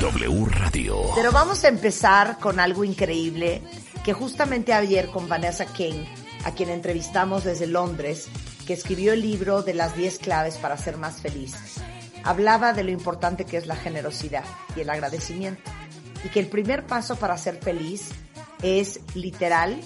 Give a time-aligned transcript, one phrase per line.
[0.00, 0.96] W Radio.
[1.14, 3.62] Pero vamos a empezar con algo increíble
[4.04, 6.04] que justamente ayer con Vanessa King,
[6.44, 8.28] a quien entrevistamos desde Londres,
[8.66, 11.54] que escribió el libro de las 10 claves para ser más feliz,
[12.24, 15.70] hablaba de lo importante que es la generosidad y el agradecimiento.
[16.24, 18.10] Y que el primer paso para ser feliz
[18.62, 19.80] es literal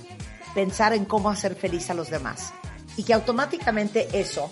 [0.54, 2.54] pensar en cómo hacer feliz a los demás.
[2.96, 4.50] Y que automáticamente eso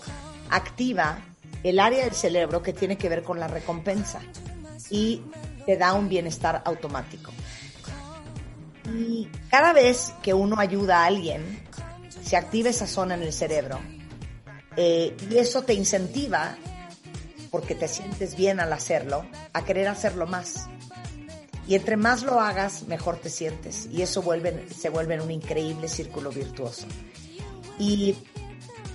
[0.51, 1.19] activa
[1.63, 4.21] el área del cerebro que tiene que ver con la recompensa
[4.91, 5.23] y
[5.65, 7.33] te da un bienestar automático.
[8.95, 11.61] Y cada vez que uno ayuda a alguien,
[12.23, 13.81] se activa esa zona en el cerebro
[14.77, 16.57] eh, y eso te incentiva,
[17.51, 20.69] porque te sientes bien al hacerlo, a querer hacerlo más.
[21.67, 23.89] Y entre más lo hagas, mejor te sientes.
[23.91, 26.87] Y eso vuelve, se vuelve en un increíble círculo virtuoso.
[27.79, 28.17] Y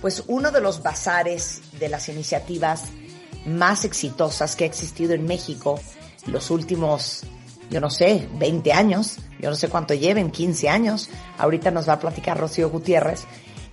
[0.00, 2.84] pues uno de los bazares de las iniciativas
[3.46, 5.80] más exitosas que ha existido en México
[6.26, 7.24] los últimos,
[7.70, 11.94] yo no sé, 20 años, yo no sé cuánto lleven, 15 años, ahorita nos va
[11.94, 13.24] a platicar Rocío Gutiérrez,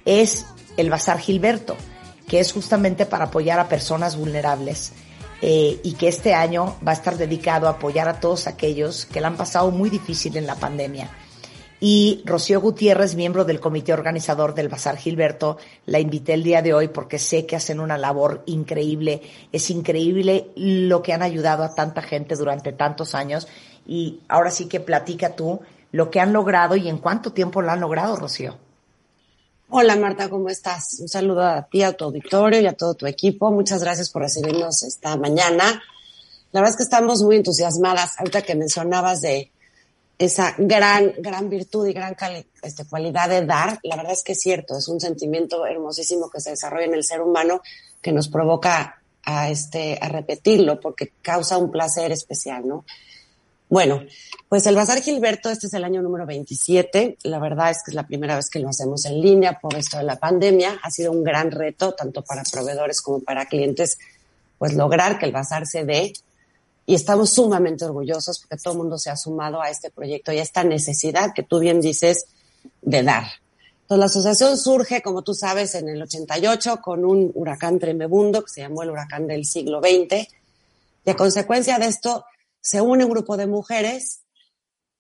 [0.05, 0.45] es
[0.77, 1.75] el Bazar Gilberto,
[2.27, 4.93] que es justamente para apoyar a personas vulnerables
[5.41, 9.21] eh, y que este año va a estar dedicado a apoyar a todos aquellos que
[9.21, 11.09] la han pasado muy difícil en la pandemia.
[11.81, 16.73] Y Rocío Gutiérrez, miembro del comité organizador del Bazar Gilberto, la invité el día de
[16.73, 19.21] hoy porque sé que hacen una labor increíble.
[19.53, 23.47] Es increíble lo que han ayudado a tanta gente durante tantos años.
[23.87, 25.61] Y ahora sí que platica tú
[25.93, 28.57] lo que han logrado y en cuánto tiempo lo han logrado, Rocío.
[29.69, 30.97] Hola Marta, ¿cómo estás?
[30.99, 33.51] Un saludo a ti, a tu auditorio y a todo tu equipo.
[33.51, 35.81] Muchas gracias por recibirnos esta mañana.
[36.51, 38.19] La verdad es que estamos muy entusiasmadas.
[38.19, 39.51] Ahorita que mencionabas de
[40.19, 42.15] esa gran, gran virtud y gran
[42.61, 46.41] este, cualidad de dar, la verdad es que es cierto, es un sentimiento hermosísimo que
[46.41, 47.61] se desarrolla en el ser humano
[48.01, 52.85] que nos provoca a, este, a repetirlo porque causa un placer especial, ¿no?
[53.69, 54.01] Bueno,
[54.49, 57.19] pues el Bazar Gilberto, este es el año número 27.
[57.23, 59.99] La verdad es que es la primera vez que lo hacemos en línea por esto
[59.99, 60.79] de la pandemia.
[60.81, 63.99] Ha sido un gran reto, tanto para proveedores como para clientes,
[64.57, 66.13] pues lograr que el bazar se dé
[66.89, 70.39] y estamos sumamente orgullosos porque todo el mundo se ha sumado a este proyecto y
[70.39, 72.25] a esta necesidad que tú bien dices
[72.81, 73.25] de dar.
[73.81, 78.49] Entonces la asociación surge, como tú sabes, en el 88 con un huracán tremebundo que
[78.49, 80.29] se llamó el huracán del siglo XX
[81.05, 82.25] y a consecuencia de esto
[82.59, 84.21] se une un grupo de mujeres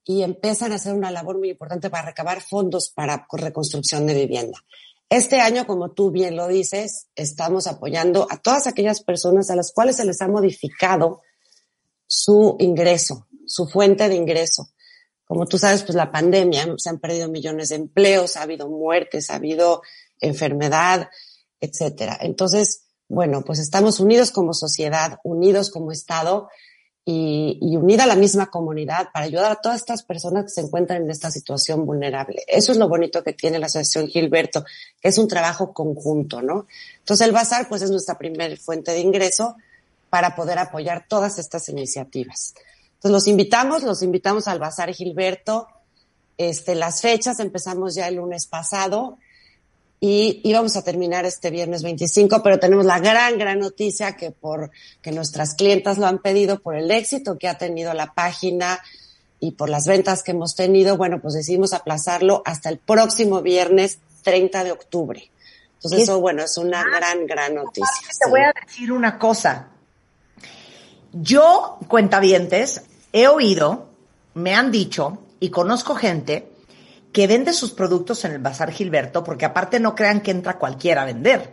[0.05, 4.59] y empiezan a hacer una labor muy importante para recabar fondos para reconstrucción de vivienda.
[5.09, 9.71] Este año, como tú bien lo dices, estamos apoyando a todas aquellas personas a las
[9.73, 11.23] cuales se les ha modificado
[12.09, 14.71] su ingreso, su fuente de ingreso.
[15.25, 19.29] Como tú sabes, pues la pandemia, se han perdido millones de empleos, ha habido muertes,
[19.29, 19.83] ha habido
[20.19, 21.07] enfermedad,
[21.61, 22.17] etcétera.
[22.21, 26.49] Entonces, bueno, pues estamos unidos como sociedad, unidos como Estado
[27.05, 30.61] y, y, unida a la misma comunidad para ayudar a todas estas personas que se
[30.61, 32.43] encuentran en esta situación vulnerable.
[32.47, 34.65] Eso es lo bonito que tiene la Asociación Gilberto,
[34.99, 36.65] que es un trabajo conjunto, ¿no?
[36.97, 39.57] Entonces el bazar, pues es nuestra primera fuente de ingreso
[40.09, 42.53] para poder apoyar todas estas iniciativas.
[42.95, 45.67] Entonces los invitamos, los invitamos al Bazar Gilberto.
[46.37, 49.17] Este, las fechas empezamos ya el lunes pasado
[50.01, 54.71] y íbamos a terminar este viernes 25, pero tenemos la gran, gran noticia que por
[55.01, 58.79] que nuestras clientas lo han pedido por el éxito que ha tenido la página
[59.41, 63.99] y por las ventas que hemos tenido, bueno, pues decidimos aplazarlo hasta el próximo viernes
[64.23, 65.31] 30 de octubre.
[65.75, 68.09] Entonces eso, bueno, es una gran, gran noticia.
[68.21, 69.69] Te voy a decir una cosa.
[71.11, 72.83] Yo, cuentavientes,
[73.13, 73.89] he oído,
[74.33, 76.51] me han dicho y conozco gente
[77.11, 81.01] que vende sus productos en el Bazar Gilberto, porque aparte no crean que entra cualquiera
[81.01, 81.51] a vender.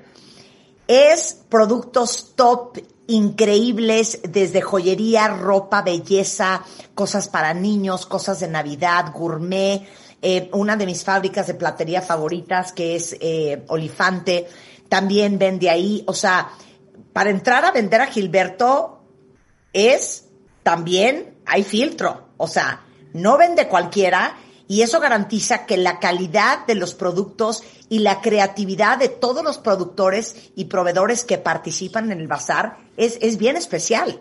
[0.87, 6.63] Es productos top increíbles desde joyería, ropa, belleza,
[6.95, 9.87] cosas para niños, cosas de Navidad, gourmet.
[10.21, 14.47] Eh, una de mis fábricas de platería favoritas, que es eh, Olifante,
[14.89, 16.05] también vende ahí.
[16.07, 16.51] O sea,
[17.13, 18.96] para entrar a vender a Gilberto
[19.77, 20.25] es
[20.63, 22.29] también hay filtro.
[22.39, 22.83] O sea,
[23.13, 24.37] no vende cualquiera
[24.69, 29.59] y eso garantiza que la calidad de los productos y la creatividad de todos los
[29.59, 34.21] productores y proveedores que participan en el bazar es, es bien especial.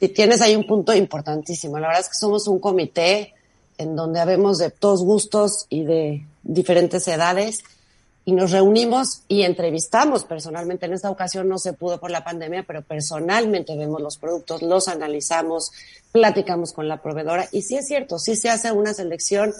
[0.00, 1.78] Y tienes ahí un punto importantísimo.
[1.78, 3.34] La verdad es que somos un comité
[3.78, 7.62] en donde habemos de todos gustos y de diferentes edades
[8.28, 10.86] y nos reunimos y entrevistamos personalmente.
[10.86, 14.88] En esta ocasión no se pudo por la pandemia, pero personalmente vemos los productos, los
[14.88, 15.70] analizamos,
[16.10, 19.54] platicamos con la proveedora y sí es cierto, sí se hace una selección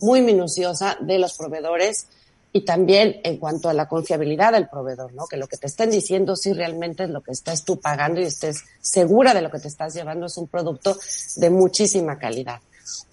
[0.00, 2.06] muy minuciosa de los proveedores
[2.52, 5.26] y también en cuanto a la confiabilidad del proveedor, ¿no?
[5.26, 8.24] Que lo que te estén diciendo sí realmente es lo que estás tú pagando y
[8.24, 10.98] estés segura de lo que te estás llevando es un producto
[11.36, 12.60] de muchísima calidad.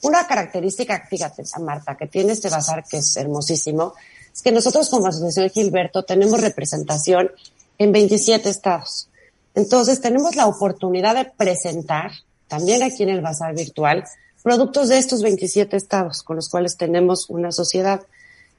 [0.02, 3.94] Una característica, fíjate, Marta, que tiene este bazar que es hermosísimo,
[4.42, 7.32] que nosotros como Asociación Gilberto tenemos representación
[7.78, 9.10] en 27 estados.
[9.56, 12.12] Entonces tenemos la oportunidad de presentar,
[12.48, 14.04] también aquí en el Bazar Virtual,
[14.44, 18.02] productos de estos 27 estados con los cuales tenemos una sociedad.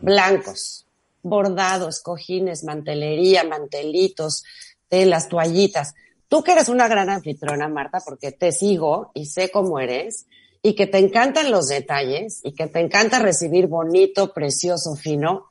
[0.00, 0.86] Blancos,
[1.22, 4.44] bordados, cojines, mantelería, mantelitos,
[4.88, 5.94] telas, toallitas.
[6.28, 10.26] Tú que eres una gran anfitriona, Marta, porque te sigo y sé cómo eres,
[10.62, 15.46] y que te encantan los detalles, y que te encanta recibir bonito, precioso, fino.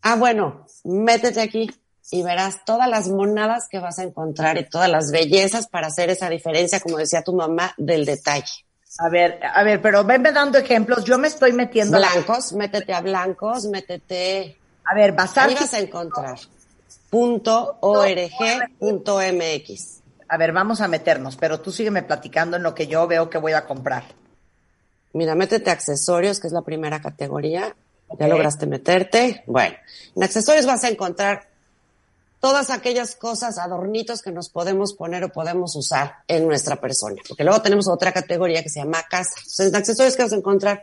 [0.00, 1.70] Ah, bueno, métete aquí
[2.10, 6.10] y verás todas las monadas que vas a encontrar y todas las bellezas para hacer
[6.10, 8.64] esa diferencia, como decía tu mamá, del detalle.
[8.98, 11.04] A ver, a ver, pero venme dando ejemplos.
[11.04, 11.98] Yo me estoy metiendo.
[11.98, 14.56] Blancos, métete a blancos, métete.
[14.84, 15.48] A ver, basar.
[15.48, 16.38] Ahí vas a encontrar.
[17.10, 18.30] Punto org
[18.78, 20.00] punto mx.
[20.28, 23.38] A ver, vamos a meternos, pero tú sígueme platicando en lo que yo veo que
[23.38, 24.04] voy a comprar.
[25.12, 27.74] Mira, métete accesorios, que es la primera categoría.
[28.18, 29.42] Ya lograste meterte.
[29.46, 29.76] Bueno,
[30.14, 31.48] en accesorios vas a encontrar
[32.44, 37.22] todas aquellas cosas, adornitos que nos podemos poner o podemos usar en nuestra persona.
[37.26, 39.32] Porque luego tenemos otra categoría que se llama casa.
[39.38, 40.82] Entonces, en accesorios que vas a encontrar,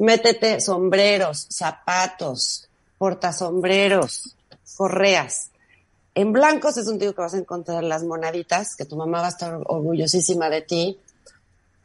[0.00, 2.68] métete sombreros, zapatos,
[2.98, 4.34] portasombreros,
[4.76, 5.50] correas.
[6.16, 9.26] En blancos es un tipo que vas a encontrar las monaditas, que tu mamá va
[9.26, 10.98] a estar orgullosísima de ti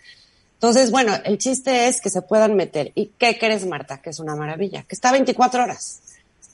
[0.55, 2.93] Entonces, bueno, el chiste es que se puedan meter.
[2.95, 4.01] ¿Y qué crees, Marta?
[4.03, 4.83] Que es una maravilla.
[4.83, 6.01] Que está 24 horas.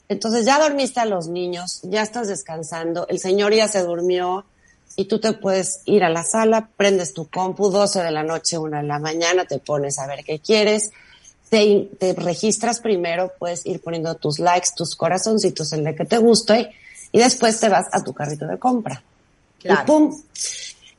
[0.09, 4.45] Entonces ya dormiste a los niños, ya estás descansando, el señor ya se durmió
[4.95, 8.57] y tú te puedes ir a la sala, prendes tu compu, 12 de la noche,
[8.57, 10.91] 1 de la mañana, te pones a ver qué quieres,
[11.49, 16.17] te, te, registras primero, puedes ir poniendo tus likes, tus corazoncitos en el que te
[16.17, 16.71] guste
[17.11, 19.01] y después te vas a tu carrito de compra.
[19.59, 19.81] Claro.
[19.81, 20.21] Y pum.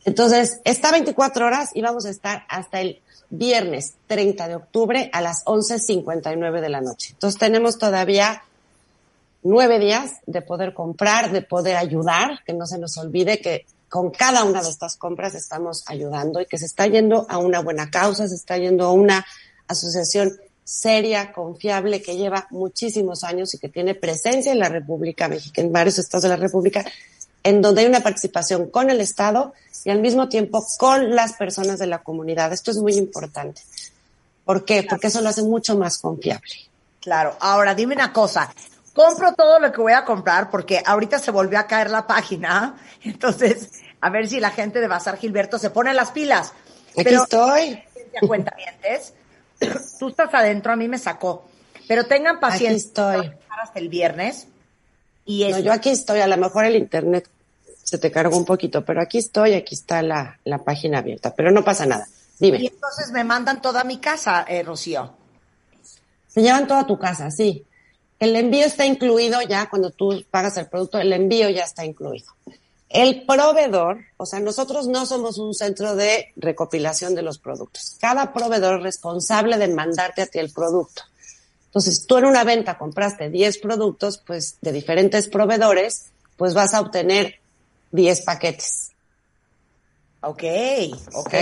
[0.04, 3.00] Entonces, está 24 horas y vamos a estar hasta el
[3.30, 7.10] viernes 30 de octubre a las 11.59 de la noche.
[7.12, 8.42] Entonces, tenemos todavía
[9.42, 14.10] nueve días de poder comprar, de poder ayudar, que no se nos olvide que con
[14.10, 17.90] cada una de estas compras estamos ayudando y que se está yendo a una buena
[17.90, 19.24] causa, se está yendo a una
[19.68, 25.66] asociación seria, confiable, que lleva muchísimos años y que tiene presencia en la República Mexicana,
[25.66, 26.84] en varios estados de la República,
[27.42, 31.78] en donde hay una participación con el Estado y al mismo tiempo con las personas
[31.78, 32.52] de la comunidad.
[32.52, 33.62] Esto es muy importante.
[34.44, 34.82] ¿Por qué?
[34.82, 36.50] Porque eso lo hace mucho más confiable.
[37.00, 37.36] Claro.
[37.40, 38.52] Ahora, dime una cosa.
[38.92, 42.76] Compro todo lo que voy a comprar porque ahorita se volvió a caer la página.
[43.02, 43.70] Entonces,
[44.00, 46.52] a ver si la gente de Bazar Gilberto se pone las pilas.
[46.92, 47.82] Aquí Pero, estoy.
[48.26, 48.54] Cuenta
[49.98, 51.44] tú estás adentro, a mí me sacó.
[51.86, 52.70] Pero tengan paciencia.
[52.70, 53.38] Aquí estoy.
[53.62, 54.46] Hasta el viernes.
[55.24, 56.20] Y no, yo aquí estoy.
[56.20, 57.28] A lo mejor el internet
[57.82, 61.34] se te cargó un poquito, pero aquí estoy, aquí está la, la página abierta.
[61.34, 62.06] Pero no pasa nada.
[62.38, 62.58] Dime.
[62.58, 65.14] Y entonces me mandan toda mi casa, eh, Rocío.
[66.28, 67.64] Se llevan toda tu casa, sí.
[68.18, 72.26] El envío está incluido ya cuando tú pagas el producto, el envío ya está incluido.
[72.88, 77.96] El proveedor, o sea, nosotros no somos un centro de recopilación de los productos.
[78.00, 81.02] Cada proveedor es responsable de mandarte a ti el producto.
[81.66, 86.06] Entonces, tú en una venta compraste 10 productos, pues de diferentes proveedores,
[86.38, 87.34] pues vas a obtener
[87.92, 88.92] 10 paquetes.
[90.22, 90.44] Ok,
[91.12, 91.34] ok.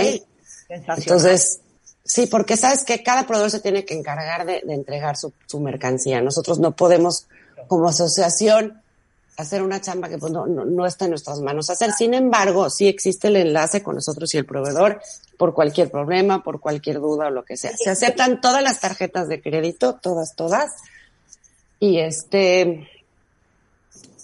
[0.67, 1.61] Entonces,
[2.03, 5.61] sí, porque sabes que cada proveedor se tiene que encargar de, de entregar su, su
[5.61, 6.21] mercancía.
[6.21, 7.27] Nosotros no podemos,
[7.69, 8.81] como asociación,
[9.37, 11.91] hacer una chamba que pues, no, no, está en nuestras manos hacer.
[11.91, 14.99] Sin embargo, sí existe el enlace con nosotros y el proveedor
[15.37, 17.77] por cualquier problema, por cualquier duda o lo que sea.
[17.77, 20.71] Se aceptan todas las tarjetas de crédito, todas, todas.
[21.79, 22.89] Y este,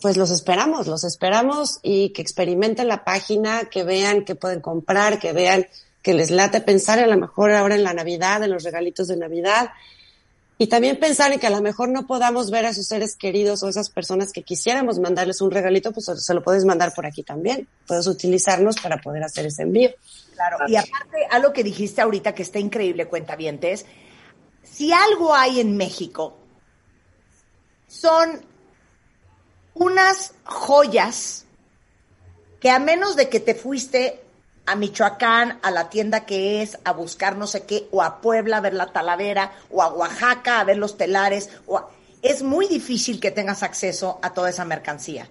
[0.01, 5.19] pues los esperamos, los esperamos y que experimenten la página, que vean que pueden comprar,
[5.19, 5.67] que vean
[6.01, 9.17] que les late pensar a lo mejor ahora en la Navidad, en los regalitos de
[9.17, 9.69] Navidad
[10.57, 13.63] y también pensar en que a lo mejor no podamos ver a sus seres queridos
[13.63, 17.23] o esas personas que quisiéramos mandarles un regalito, pues se lo puedes mandar por aquí
[17.23, 17.67] también.
[17.87, 19.89] Puedes utilizarnos para poder hacer ese envío.
[20.35, 23.85] Claro, y aparte, algo que dijiste ahorita que está increíble, cuentavientes,
[24.63, 26.37] si algo hay en México,
[27.87, 28.41] son
[29.73, 31.45] unas joyas
[32.59, 34.22] que a menos de que te fuiste
[34.65, 38.57] a Michoacán, a la tienda que es, a buscar no sé qué, o a Puebla
[38.57, 41.81] a ver la talavera, o a Oaxaca a ver los telares, o
[42.21, 45.27] es muy difícil que tengas acceso a toda esa mercancía.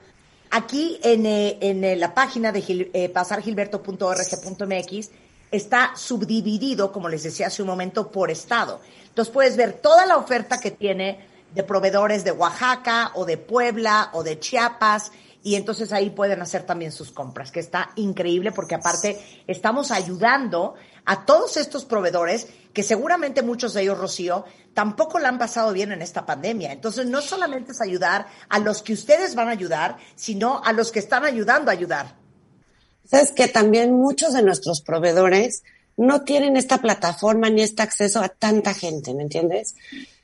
[0.51, 5.11] Aquí en, eh, en eh, la página de eh, pasargilberto.org.mx
[5.51, 8.81] está subdividido, como les decía hace un momento, por estado.
[9.09, 14.11] Entonces puedes ver toda la oferta que tiene de proveedores de Oaxaca o de Puebla
[14.13, 15.13] o de Chiapas
[15.45, 20.75] y entonces ahí pueden hacer también sus compras, que está increíble porque aparte estamos ayudando
[21.05, 25.91] a todos estos proveedores que seguramente muchos de ellos, Rocío, tampoco la han pasado bien
[25.91, 26.73] en esta pandemia.
[26.73, 30.93] Entonces no solamente es ayudar a los que ustedes van a ayudar, sino a los
[30.93, 32.17] que están ayudando a ayudar.
[33.05, 35.65] Sabes que también muchos de nuestros proveedores
[35.97, 39.75] no tienen esta plataforma ni este acceso a tanta gente, ¿me entiendes?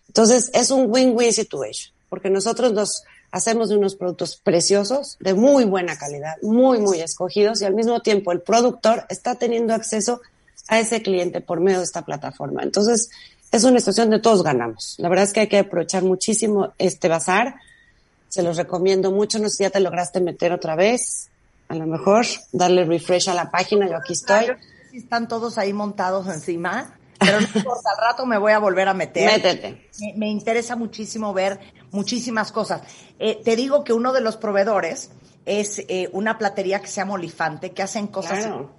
[0.08, 5.96] Entonces es un win-win situation, porque nosotros nos hacemos unos productos preciosos, de muy buena
[5.96, 10.20] calidad, muy, muy escogidos y al mismo tiempo el productor está teniendo acceso
[10.68, 12.62] a ese cliente por medio de esta plataforma.
[12.62, 13.10] Entonces,
[13.50, 14.94] es una situación de todos ganamos.
[14.98, 17.56] La verdad es que hay que aprovechar muchísimo este bazar.
[18.28, 19.38] Se los recomiendo mucho.
[19.38, 21.28] No sé si ya te lograste meter otra vez.
[21.68, 23.88] A lo mejor darle refresh a la página.
[23.88, 24.46] Yo aquí estoy.
[24.92, 26.97] Están todos ahí montados encima.
[27.18, 29.32] Pero no importa, al rato me voy a volver a meter.
[29.32, 29.88] Métete.
[30.16, 31.58] Me, interesa muchísimo ver
[31.90, 32.82] muchísimas cosas.
[33.18, 35.10] Eh, te digo que uno de los proveedores
[35.44, 38.70] es eh, una platería que se llama Olifante, que hacen cosas claro.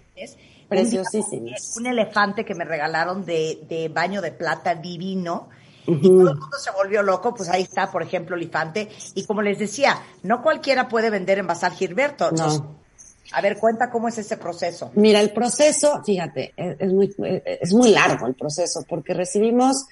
[0.67, 1.75] preciosísimas.
[1.77, 5.49] Un, elefante que me regalaron de, de baño de plata divino.
[5.87, 8.89] Y todo el mundo se volvió loco, pues ahí está, por ejemplo, Olifante.
[9.15, 12.31] Y como les decía, no cualquiera puede vender en Basal Gilberto.
[12.31, 12.79] No.
[13.31, 14.91] A ver, cuenta cómo es ese proceso.
[14.95, 17.13] Mira, el proceso, fíjate, es muy,
[17.45, 19.85] es muy largo el proceso porque recibimos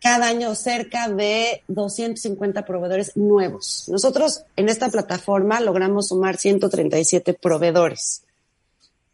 [0.00, 3.84] cada año cerca de 250 proveedores nuevos.
[3.88, 8.22] Nosotros en esta plataforma logramos sumar 137 proveedores,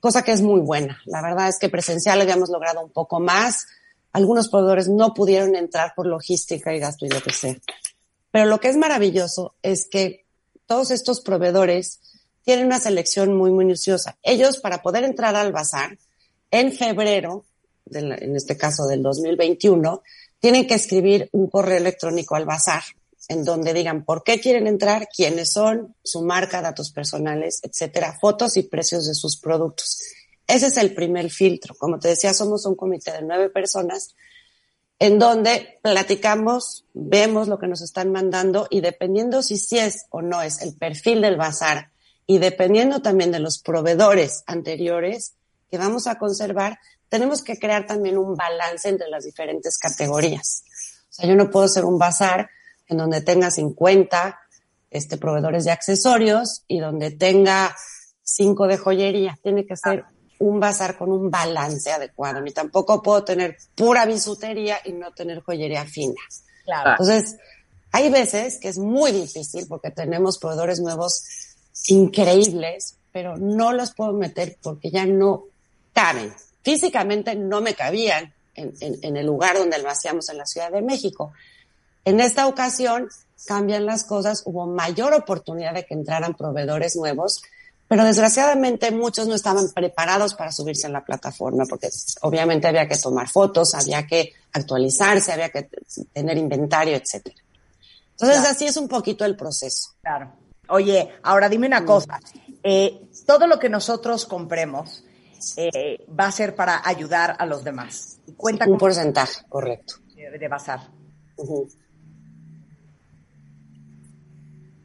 [0.00, 1.00] cosa que es muy buena.
[1.07, 3.66] La verdad es que presencial habíamos logrado un poco más.
[4.12, 7.57] Algunos proveedores no pudieron entrar por logística y gasto y lo que sea.
[8.31, 10.26] Pero lo que es maravilloso es que
[10.66, 12.00] todos estos proveedores
[12.44, 14.16] tienen una selección muy minuciosa.
[14.22, 15.99] Ellos, para poder entrar al bazar,
[16.50, 17.44] en febrero,
[17.90, 20.02] en este caso del 2021,
[20.40, 22.82] tienen que escribir un correo electrónico al bazar
[23.28, 28.56] en donde digan por qué quieren entrar, quiénes son, su marca, datos personales, etcétera, fotos
[28.56, 30.00] y precios de sus productos.
[30.46, 31.75] Ese es el primer filtro.
[31.78, 34.14] Como te decía, somos un comité de nueve personas
[34.99, 40.22] en donde platicamos, vemos lo que nos están mandando y dependiendo si sí es o
[40.22, 41.91] no es el perfil del bazar
[42.26, 45.35] y dependiendo también de los proveedores anteriores
[45.71, 50.64] que vamos a conservar, tenemos que crear también un balance entre las diferentes categorías.
[51.11, 52.49] O sea, yo no puedo ser un bazar
[52.88, 54.38] en donde tenga 50
[54.91, 57.76] este, proveedores de accesorios y donde tenga
[58.23, 59.38] 5 de joyería.
[59.43, 60.05] Tiene que ser
[60.38, 62.41] un bazar con un balance adecuado.
[62.41, 66.21] Ni tampoco puedo tener pura bisutería y no tener joyería fina.
[66.64, 66.93] Claro.
[66.93, 67.37] Entonces,
[67.91, 71.25] hay veces que es muy difícil porque tenemos proveedores nuevos
[71.87, 75.45] increíbles, pero no los puedo meter porque ya no
[75.93, 76.33] caben.
[76.62, 80.83] Físicamente no me cabían en, en el lugar donde lo hacíamos en la Ciudad de
[80.83, 81.33] México.
[82.05, 83.09] En esta ocasión
[83.47, 87.43] cambian las cosas, hubo mayor oportunidad de que entraran proveedores nuevos
[87.93, 91.91] pero desgraciadamente muchos no estaban preparados para subirse a la plataforma porque
[92.23, 95.69] obviamente había que tomar fotos, había que actualizarse, había que
[96.11, 97.37] tener inventario, etcétera.
[98.12, 99.91] Entonces así es un poquito el proceso.
[100.00, 100.33] Claro.
[100.73, 101.87] Oye, ahora dime una mm.
[101.87, 102.19] cosa.
[102.62, 105.05] Eh, todo lo que nosotros compremos
[105.57, 108.21] eh, va a ser para ayudar a los demás.
[108.37, 109.97] Cuenta un porcentaje, correcto.
[110.17, 110.81] De bazar.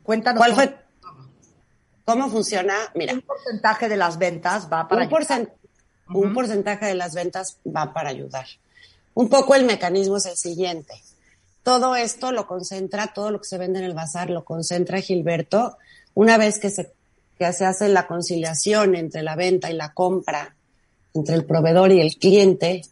[0.04, 0.40] Cuéntanos.
[0.40, 0.76] ¿Cuál fue?
[2.04, 2.74] ¿Cómo funciona?
[2.94, 3.14] Mira.
[3.14, 5.54] Un porcentaje de las ventas va para un, ayudar.
[6.10, 8.46] un porcentaje de las ventas va para ayudar.
[9.14, 10.96] Un poco el mecanismo es el siguiente.
[11.68, 15.78] Todo esto lo concentra, todo lo que se vende en el bazar lo concentra Gilberto.
[16.14, 16.94] Una vez que se,
[17.38, 20.56] que se hace la conciliación entre la venta y la compra,
[21.14, 22.84] entre el proveedor y el cliente,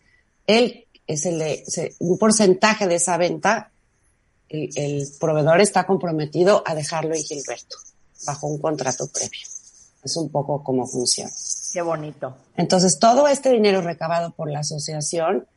[0.45, 3.71] él es el de, un porcentaje de esa venta,
[4.49, 7.77] el, el proveedor está comprometido a dejarlo en Gilberto
[8.27, 9.47] bajo un contrato previo.
[10.03, 11.31] Es un poco como funciona.
[11.71, 12.35] Qué bonito.
[12.57, 15.47] Entonces, todo este dinero recabado por la asociación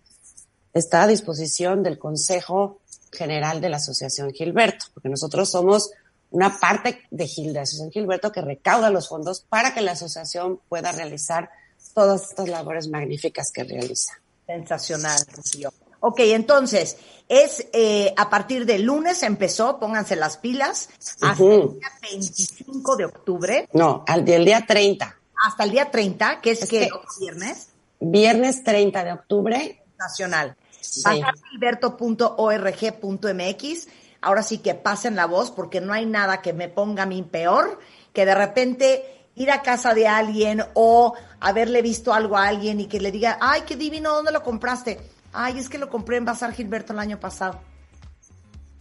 [0.73, 2.79] está a disposición del Consejo
[3.19, 5.91] General de la Asociación Gilberto, porque nosotros somos
[6.31, 10.61] una parte de Gil, de Asociación Gilberto que recauda los fondos para que la asociación
[10.69, 11.51] pueda realizar
[11.95, 14.13] todas estas labores magníficas que realiza.
[14.47, 15.73] Sensacional, Rocío.
[16.01, 16.97] Ok, entonces,
[17.29, 20.89] es eh, a partir del lunes empezó, pónganse las pilas,
[21.21, 23.69] hasta el día 25 de octubre.
[23.73, 25.17] No, al día, el día 30.
[25.45, 26.89] Hasta el día 30, que es, que
[27.21, 27.69] viernes.
[28.01, 29.83] Viernes 30 de octubre.
[29.99, 30.57] Nacional.
[30.89, 31.03] Sí.
[31.51, 33.89] Gilberto.org.mx.
[34.21, 37.23] Ahora sí que pasen la voz porque no hay nada que me ponga a mí
[37.23, 37.79] peor
[38.13, 42.87] que de repente ir a casa de alguien o haberle visto algo a alguien y
[42.87, 44.99] que le diga, ay, qué divino, ¿dónde lo compraste?
[45.33, 47.61] Ay, es que lo compré en Bazar Gilberto el año pasado.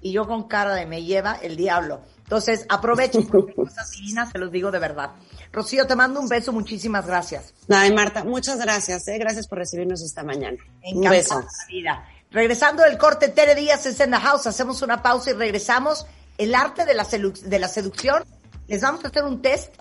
[0.01, 2.01] Y yo con cara de me lleva el diablo.
[2.27, 5.11] Entonces, aprovecho porque cosas divinas, se los digo de verdad.
[5.53, 7.53] Rocío, te mando un beso, muchísimas gracias.
[7.69, 9.17] Ay, Marta, muchas gracias, ¿eh?
[9.17, 10.57] gracias por recibirnos esta mañana.
[10.93, 11.41] un beso.
[11.69, 12.05] Vida.
[12.29, 16.05] Regresando del corte, Tere Díaz es en the house, hacemos una pausa y regresamos.
[16.37, 18.25] El arte de la, de la seducción,
[18.67, 19.73] les vamos a hacer un test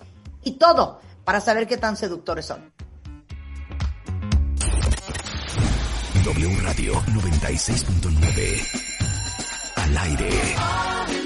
[0.44, 2.72] y todo para saber qué tan seductores son.
[6.24, 9.76] W Radio 96.9.
[9.76, 11.25] Al aire.